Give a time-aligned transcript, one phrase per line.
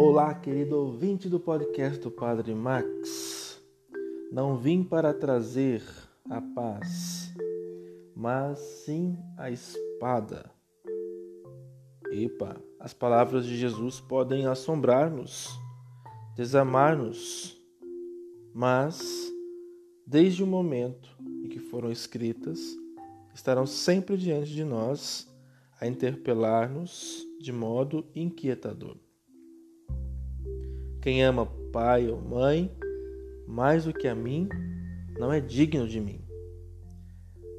[0.00, 3.60] Olá, querido ouvinte do podcast do Padre Max.
[4.30, 5.82] Não vim para trazer
[6.30, 7.34] a paz,
[8.14, 10.48] mas sim a espada.
[12.12, 15.48] Epa, as palavras de Jesus podem assombrar-nos,
[16.36, 17.60] desamar-nos,
[18.54, 19.02] mas
[20.06, 21.08] desde o momento
[21.42, 22.60] em que foram escritas,
[23.34, 25.28] estarão sempre diante de nós
[25.80, 28.96] a interpelar-nos de modo inquietador.
[31.00, 32.74] Quem ama pai ou mãe
[33.46, 34.48] mais do que a mim
[35.18, 36.20] não é digno de mim.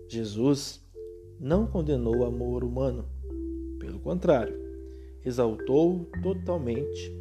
[0.08, 0.82] Jesus
[1.40, 3.08] não condenou o amor humano,
[3.80, 4.56] pelo contrário,
[5.24, 7.14] exaltou totalmente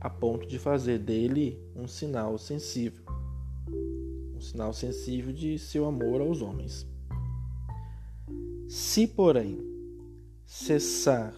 [0.00, 3.04] a ponto de fazer dele um sinal sensível
[4.40, 6.86] um sinal sensível de seu amor aos homens.
[8.66, 9.58] Se, porém,
[10.46, 11.34] cessar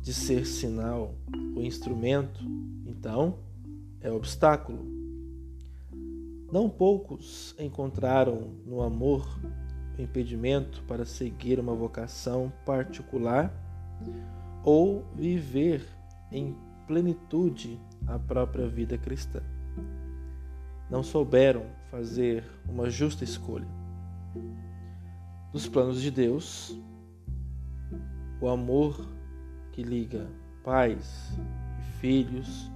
[0.00, 1.16] de ser sinal
[1.56, 2.40] ou instrumento,
[3.06, 3.38] então
[4.00, 4.84] é obstáculo.
[6.50, 9.24] Não poucos encontraram no amor
[9.96, 13.52] o impedimento para seguir uma vocação particular
[14.64, 15.86] ou viver
[16.32, 16.56] em
[16.88, 19.40] plenitude a própria vida cristã
[20.90, 23.66] não souberam fazer uma justa escolha.
[25.52, 26.76] Dos planos de Deus,
[28.40, 29.08] o amor
[29.72, 30.28] que liga
[30.62, 31.36] pais
[31.78, 32.70] e filhos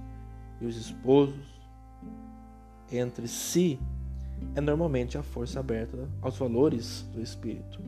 [0.61, 1.35] e os esposos
[2.91, 3.79] entre si
[4.55, 7.81] é normalmente a força aberta aos valores do Espírito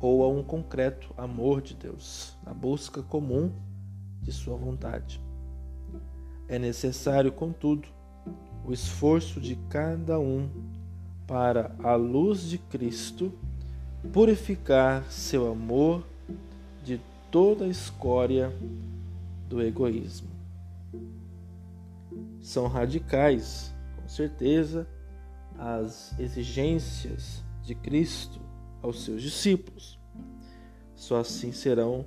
[0.00, 3.52] ou a um concreto amor de Deus, na busca comum
[4.20, 5.20] de Sua vontade.
[6.48, 7.88] É necessário, contudo,
[8.64, 10.48] o esforço de cada um
[11.26, 13.32] para, à luz de Cristo,
[14.12, 16.04] purificar seu amor
[16.84, 18.52] de toda a escória
[19.48, 20.28] do egoísmo.
[22.40, 24.86] São radicais, com certeza,
[25.58, 28.40] as exigências de Cristo
[28.82, 30.00] aos seus discípulos.
[30.94, 32.04] Só assim serão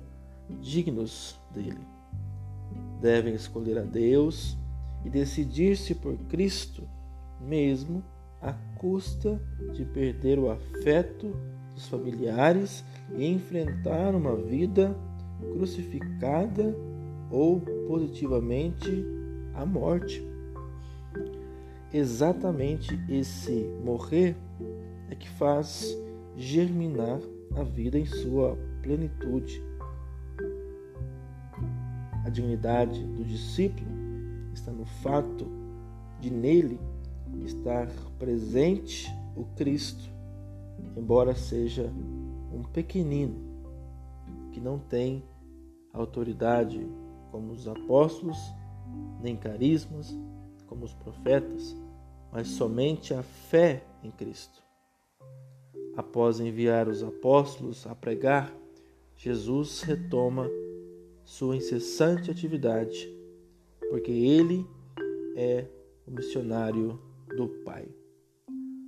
[0.60, 1.86] dignos dele.
[3.00, 4.56] Devem escolher a Deus
[5.04, 6.82] e decidir-se por Cristo,
[7.40, 8.04] mesmo
[8.40, 9.40] à custa
[9.72, 11.34] de perder o afeto
[11.74, 12.84] dos familiares
[13.16, 14.96] e enfrentar uma vida
[15.54, 16.74] crucificada
[17.30, 19.04] ou positivamente
[19.56, 20.22] a morte.
[21.92, 23.52] Exatamente esse
[23.82, 24.36] morrer
[25.10, 25.96] é que faz
[26.36, 27.20] germinar
[27.56, 29.62] a vida em sua plenitude.
[32.24, 33.88] A dignidade do discípulo
[34.52, 35.46] está no fato
[36.20, 36.78] de nele
[37.44, 37.88] estar
[38.18, 40.10] presente o Cristo,
[40.96, 41.90] embora seja
[42.52, 43.36] um pequenino
[44.52, 45.22] que não tem
[45.92, 46.86] autoridade
[47.30, 48.38] como os apóstolos,
[49.20, 50.16] nem carismas
[50.66, 51.76] como os profetas,
[52.32, 54.62] mas somente a fé em Cristo.
[55.96, 58.52] Após enviar os apóstolos a pregar,
[59.16, 60.48] Jesus retoma
[61.24, 63.12] sua incessante atividade
[63.88, 64.66] porque ele
[65.36, 65.66] é
[66.06, 67.00] o missionário
[67.36, 67.88] do Pai.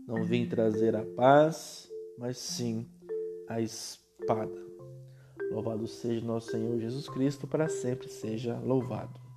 [0.06, 2.86] Não vim trazer a paz, mas sim
[3.48, 4.66] a espada.
[5.50, 9.27] Louvado seja nosso Senhor Jesus Cristo, para sempre seja louvado.